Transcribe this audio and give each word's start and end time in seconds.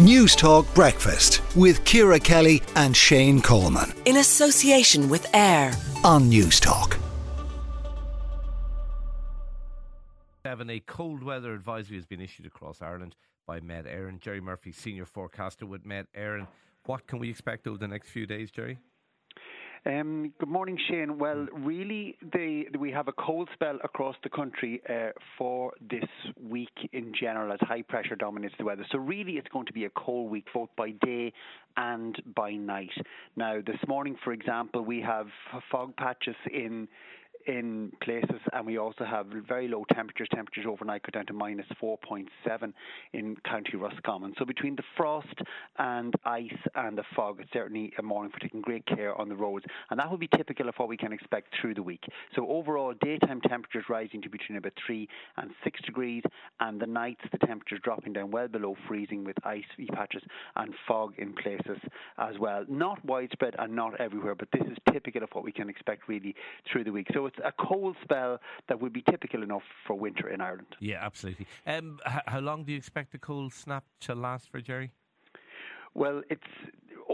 Newstalk 0.00 0.74
Breakfast 0.74 1.40
with 1.54 1.84
Ciara 1.84 2.18
Kelly 2.18 2.60
and 2.74 2.96
Shane 2.96 3.40
Coleman. 3.40 3.92
In 4.06 4.16
association 4.16 5.08
with 5.08 5.32
AIR 5.32 5.70
on 6.02 6.28
Newstalk. 6.28 6.98
Seven, 10.44 10.68
a 10.68 10.80
cold 10.80 11.22
weather 11.22 11.54
advisory 11.54 11.96
has 11.96 12.06
been 12.06 12.20
issued 12.20 12.44
across 12.44 12.82
Ireland 12.82 13.14
by 13.46 13.60
Met 13.60 13.84
Éireann. 13.84 14.18
Gerry 14.18 14.40
Murphy, 14.40 14.72
senior 14.72 15.06
forecaster 15.06 15.64
with 15.64 15.86
Met 15.86 16.06
Éireann. 16.12 16.48
What 16.86 17.06
can 17.06 17.20
we 17.20 17.30
expect 17.30 17.68
over 17.68 17.78
the 17.78 17.86
next 17.86 18.08
few 18.08 18.26
days, 18.26 18.50
Gerry? 18.50 18.78
Um, 19.86 20.32
good 20.40 20.48
morning, 20.48 20.78
Shane. 20.88 21.18
Well, 21.18 21.46
really, 21.52 22.16
they, 22.32 22.66
we 22.78 22.90
have 22.92 23.08
a 23.08 23.12
cold 23.12 23.50
spell 23.52 23.78
across 23.84 24.16
the 24.22 24.30
country 24.30 24.80
uh, 24.88 25.10
for 25.36 25.72
this 25.90 26.08
week 26.42 26.88
in 26.94 27.12
general 27.18 27.52
as 27.52 27.58
high 27.60 27.82
pressure 27.82 28.16
dominates 28.16 28.54
the 28.56 28.64
weather. 28.64 28.86
So, 28.90 28.96
really, 28.96 29.32
it's 29.32 29.48
going 29.48 29.66
to 29.66 29.74
be 29.74 29.84
a 29.84 29.90
cold 29.90 30.30
week 30.30 30.46
both 30.54 30.70
by 30.74 30.92
day 31.02 31.34
and 31.76 32.16
by 32.34 32.52
night. 32.52 32.92
Now, 33.36 33.60
this 33.66 33.76
morning, 33.86 34.16
for 34.24 34.32
example, 34.32 34.80
we 34.80 35.02
have 35.02 35.26
fog 35.70 35.94
patches 35.98 36.36
in 36.50 36.88
in 37.46 37.92
places, 38.02 38.40
and 38.52 38.66
we 38.66 38.78
also 38.78 39.04
have 39.04 39.26
very 39.46 39.68
low 39.68 39.84
temperatures. 39.94 40.28
Temperatures 40.34 40.64
overnight 40.68 41.02
go 41.02 41.10
down 41.10 41.26
to 41.26 41.32
minus 41.32 41.66
4.7 41.82 42.72
in 43.12 43.36
County 43.44 43.76
Roscommon. 43.76 44.34
So 44.38 44.44
between 44.44 44.76
the 44.76 44.82
frost 44.96 45.34
and 45.78 46.14
ice 46.24 46.50
and 46.74 46.96
the 46.96 47.04
fog, 47.14 47.40
it's 47.40 47.52
certainly 47.52 47.92
a 47.98 48.02
morning 48.02 48.32
for 48.32 48.40
taking 48.40 48.60
great 48.60 48.86
care 48.86 49.14
on 49.20 49.28
the 49.28 49.36
roads, 49.36 49.64
and 49.90 49.98
that 49.98 50.10
will 50.10 50.18
be 50.18 50.28
typical 50.28 50.68
of 50.68 50.74
what 50.76 50.88
we 50.88 50.96
can 50.96 51.12
expect 51.12 51.54
through 51.60 51.74
the 51.74 51.82
week. 51.82 52.04
So 52.34 52.46
overall, 52.48 52.94
daytime 53.02 53.40
temperatures 53.40 53.84
rising 53.88 54.22
to 54.22 54.28
between 54.28 54.58
about 54.58 54.72
three 54.86 55.08
and 55.36 55.50
six 55.62 55.80
degrees, 55.82 56.22
and 56.60 56.80
the 56.80 56.86
nights 56.86 57.22
the 57.30 57.38
temperatures 57.46 57.80
dropping 57.82 58.14
down 58.14 58.30
well 58.30 58.48
below 58.48 58.76
freezing 58.88 59.24
with 59.24 59.36
ice 59.44 59.64
patches 59.92 60.22
and 60.56 60.74
fog 60.86 61.14
in 61.18 61.32
places 61.34 61.78
as 62.18 62.38
well. 62.38 62.64
Not 62.68 63.04
widespread 63.04 63.54
and 63.58 63.74
not 63.74 64.00
everywhere, 64.00 64.34
but 64.34 64.48
this 64.52 64.66
is 64.66 64.76
typical 64.92 65.22
of 65.22 65.30
what 65.32 65.44
we 65.44 65.52
can 65.52 65.68
expect 65.68 66.08
really 66.08 66.34
through 66.70 66.84
the 66.84 66.92
week. 66.92 67.08
So 67.12 67.26
it's 67.36 67.46
a 67.46 67.52
cold 67.66 67.96
spell 68.02 68.38
that 68.68 68.80
would 68.80 68.92
be 68.92 69.02
typical 69.02 69.42
enough 69.42 69.62
for 69.86 69.96
winter 69.96 70.28
in 70.28 70.40
Ireland. 70.40 70.76
Yeah, 70.80 70.98
absolutely. 71.00 71.46
Um, 71.66 71.98
h- 72.06 72.22
how 72.26 72.40
long 72.40 72.64
do 72.64 72.72
you 72.72 72.78
expect 72.78 73.12
the 73.12 73.18
cold 73.18 73.52
snap 73.52 73.84
to 74.00 74.14
last 74.14 74.50
for, 74.50 74.60
Gerry? 74.60 74.92
Well, 75.94 76.22
it's 76.28 76.42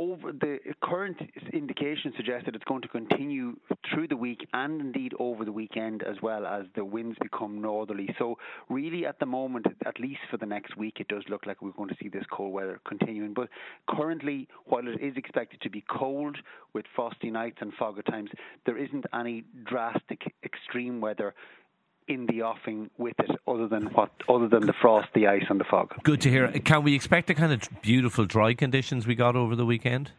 over 0.00 0.32
the 0.32 0.58
current 0.82 1.18
indication 1.52 2.10
suggests 2.16 2.46
that 2.46 2.54
it's 2.54 2.64
going 2.64 2.80
to 2.80 2.88
continue 2.88 3.54
through 3.92 4.08
the 4.08 4.16
week 4.16 4.48
and 4.54 4.80
indeed 4.80 5.12
over 5.18 5.44
the 5.44 5.52
weekend 5.52 6.02
as 6.02 6.16
well 6.22 6.46
as 6.46 6.64
the 6.74 6.82
winds 6.82 7.18
become 7.20 7.60
northerly. 7.60 8.08
So 8.18 8.38
really 8.70 9.04
at 9.04 9.18
the 9.18 9.26
moment, 9.26 9.66
at 9.84 10.00
least 10.00 10.20
for 10.30 10.38
the 10.38 10.46
next 10.46 10.74
week, 10.78 10.96
it 11.00 11.08
does 11.08 11.22
look 11.28 11.44
like 11.44 11.60
we're 11.60 11.72
going 11.72 11.90
to 11.90 11.96
see 12.02 12.08
this 12.08 12.24
cold 12.32 12.54
weather 12.54 12.80
continuing. 12.88 13.34
But 13.34 13.50
currently, 13.90 14.48
while 14.64 14.88
it 14.88 15.02
is 15.02 15.18
expected 15.18 15.60
to 15.60 15.70
be 15.70 15.84
cold 15.90 16.38
with 16.72 16.86
frosty 16.96 17.30
nights 17.30 17.58
and 17.60 17.70
fog 17.74 17.98
at 17.98 18.06
times, 18.06 18.30
there 18.64 18.78
isn't 18.78 19.04
any 19.12 19.44
drastic 19.66 20.22
extreme 20.42 21.02
weather 21.02 21.34
in 22.10 22.26
the 22.26 22.42
offing 22.42 22.90
with 22.98 23.14
it, 23.20 23.30
other 23.46 23.68
than 23.68 23.86
what, 23.94 24.10
other 24.28 24.48
than 24.48 24.66
the 24.66 24.74
frost, 24.82 25.08
the 25.14 25.28
ice, 25.28 25.44
and 25.48 25.60
the 25.60 25.64
fog. 25.64 25.94
Good 26.02 26.20
to 26.22 26.30
hear. 26.30 26.48
Can 26.48 26.82
we 26.82 26.94
expect 26.94 27.28
the 27.28 27.34
kind 27.34 27.52
of 27.52 27.68
beautiful 27.82 28.26
dry 28.26 28.52
conditions 28.54 29.06
we 29.06 29.14
got 29.14 29.36
over 29.36 29.54
the 29.54 29.64
weekend? 29.64 30.10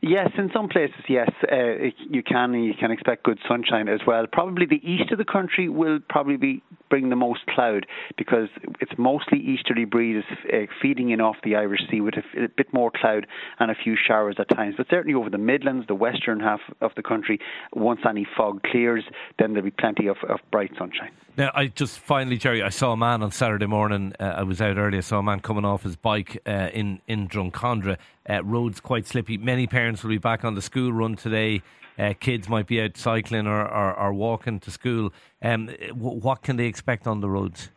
Yes, 0.00 0.30
in 0.36 0.50
some 0.52 0.68
places, 0.68 1.04
yes, 1.08 1.30
uh, 1.50 1.90
you 2.10 2.22
can. 2.22 2.54
You 2.54 2.74
can 2.78 2.90
expect 2.90 3.22
good 3.24 3.38
sunshine 3.48 3.88
as 3.88 4.00
well. 4.06 4.26
Probably 4.30 4.66
the 4.66 4.80
east 4.82 5.12
of 5.12 5.18
the 5.18 5.24
country 5.24 5.68
will 5.68 6.00
probably 6.08 6.36
be 6.36 6.62
bring 6.92 7.08
the 7.08 7.16
most 7.16 7.46
cloud 7.46 7.86
because 8.18 8.50
it's 8.82 8.92
mostly 8.98 9.38
easterly 9.38 9.86
breezes 9.86 10.24
uh, 10.52 10.58
feeding 10.82 11.08
in 11.08 11.22
off 11.22 11.36
the 11.42 11.56
Irish 11.56 11.80
Sea 11.90 12.02
with 12.02 12.12
a, 12.18 12.44
a, 12.44 12.48
bit 12.48 12.70
more 12.74 12.90
cloud 12.94 13.26
and 13.58 13.70
a 13.70 13.74
few 13.74 13.96
showers 13.96 14.36
at 14.38 14.54
times. 14.54 14.74
But 14.76 14.88
certainly 14.90 15.14
over 15.14 15.30
the 15.30 15.38
Midlands, 15.38 15.86
the 15.86 15.94
western 15.94 16.38
half 16.38 16.60
of 16.82 16.90
the 16.94 17.02
country, 17.02 17.38
once 17.72 18.00
any 18.06 18.26
fog 18.36 18.62
clears, 18.64 19.04
then 19.38 19.54
there'll 19.54 19.64
be 19.64 19.70
plenty 19.70 20.06
of, 20.06 20.18
of 20.28 20.40
bright 20.50 20.72
sunshine. 20.78 21.12
Now, 21.34 21.50
I 21.54 21.68
just 21.68 21.98
finally, 21.98 22.36
Gerry, 22.36 22.62
I 22.62 22.68
saw 22.68 22.92
a 22.92 22.96
man 22.96 23.22
on 23.22 23.30
Saturday 23.30 23.64
morning. 23.64 24.12
Uh, 24.20 24.24
I 24.24 24.42
was 24.42 24.60
out 24.60 24.76
earlier. 24.76 24.98
I 24.98 25.00
saw 25.00 25.20
a 25.20 25.22
man 25.22 25.40
coming 25.40 25.64
off 25.64 25.82
his 25.82 25.96
bike 25.96 26.36
uh, 26.46 26.68
in 26.74 27.00
in 27.08 27.26
Drumcondra. 27.26 27.96
Uh, 28.28 28.44
roads 28.44 28.80
quite 28.80 29.06
slippy. 29.06 29.38
Many 29.38 29.66
parents 29.66 30.02
will 30.02 30.10
be 30.10 30.18
back 30.18 30.44
on 30.44 30.54
the 30.54 30.60
school 30.60 30.92
run 30.92 31.16
today. 31.16 31.62
Uh, 31.98 32.12
kids 32.20 32.50
might 32.50 32.66
be 32.66 32.82
out 32.82 32.98
cycling 32.98 33.46
or, 33.46 33.62
or, 33.62 33.94
or 33.98 34.12
walking 34.12 34.60
to 34.60 34.70
school. 34.70 35.10
Um, 35.42 35.66
w- 35.88 36.20
what 36.20 36.42
can 36.42 36.56
they 36.56 36.66
expect 36.66 37.06
on 37.06 37.20
the 37.20 37.30
roads? 37.30 37.70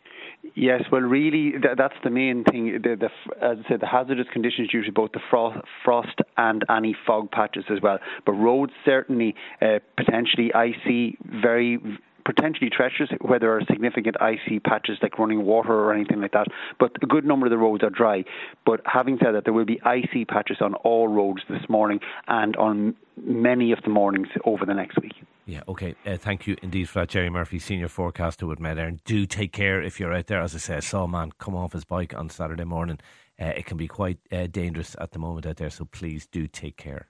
Yes, 0.56 0.84
well, 0.92 1.02
really, 1.02 1.52
th- 1.52 1.76
that's 1.78 1.96
the 2.04 2.10
main 2.10 2.44
thing. 2.44 2.82
The, 2.82 2.96
the, 2.96 3.10
as 3.46 3.58
I 3.66 3.70
said, 3.70 3.82
the 3.82 3.88
hazardous 3.88 4.28
conditions 4.32 4.70
due 4.70 4.84
to 4.84 4.92
both 4.92 5.12
the 5.12 5.20
frost, 5.30 5.60
frost 5.84 6.20
and 6.38 6.64
any 6.70 6.96
fog 7.06 7.32
patches 7.32 7.66
as 7.70 7.82
well. 7.82 8.00
But 8.26 8.34
roads 8.34 8.72
certainly 8.86 9.36
uh, 9.62 9.80
potentially 9.98 10.54
icy, 10.54 11.18
very 11.26 11.80
potentially 12.26 12.70
treacherous 12.70 13.10
where 13.22 13.40
there 13.40 13.56
are 13.56 13.62
significant 13.70 14.18
icy 14.20 14.60
patches 14.60 14.98
like 15.02 15.18
running 15.18 15.46
water 15.46 15.74
or 15.74 15.94
anything 15.94 16.22
like 16.22 16.34
that. 16.34 16.48
But 16.80 16.92
a 17.02 17.06
good 17.06 17.26
number 17.26 17.46
of 17.46 17.52
the 17.52 17.58
roads 17.58 17.84
are 17.84 17.90
dry. 17.90 18.26
But 18.66 18.82
having 18.86 19.18
said 19.24 19.34
that, 19.34 19.44
there 19.46 19.54
will 19.54 19.66
be 19.66 19.80
icy 19.84 20.26
patches 20.26 20.58
on 20.62 20.74
all 20.76 21.08
roads 21.08 21.42
this 21.50 21.62
morning 21.70 22.00
and 22.28 22.56
on 22.58 22.96
many 23.16 23.72
of 23.72 23.80
the 23.84 23.90
mornings 23.90 24.28
over 24.44 24.66
the 24.66 24.74
next 24.74 25.02
week. 25.02 25.14
Yeah, 25.46 25.62
okay. 25.68 25.96
Uh, 26.06 26.18
thank 26.18 26.48
you 26.48 26.58
indeed 26.64 26.90
for 26.90 27.00
that, 27.00 27.10
Gerry 27.10 27.30
Murphy, 27.30 27.60
senior 27.60 27.88
forecaster 27.88 28.48
with 28.48 28.60
Éireann. 28.60 29.00
Do 29.06 29.26
take 29.28 29.54
care 29.54 29.82
if 29.82 30.00
you're 30.00 30.14
out 30.14 30.28
there. 30.28 30.42
As 30.42 30.56
I 30.56 30.58
say, 30.58 30.78
I 30.78 30.80
saw 30.80 31.04
a 31.04 31.08
man 31.08 31.32
come 31.38 31.56
off 31.56 31.74
his 31.74 31.86
bike 31.86 32.16
on 32.16 32.30
Saturday 32.30 32.64
morning. 32.64 33.00
Uh, 33.40 33.48
it 33.48 33.66
can 33.66 33.78
be 33.78 33.88
quite 33.88 34.18
uh, 34.32 34.48
dangerous 34.48 34.96
at 35.00 35.12
the 35.12 35.20
moment 35.20 35.46
out 35.46 35.58
there, 35.58 35.70
so 35.70 35.86
please 35.86 36.26
do 36.26 36.48
take 36.48 36.78
care. 36.78 37.10